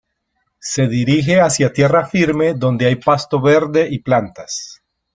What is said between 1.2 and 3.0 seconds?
hacia tierra firme donde hay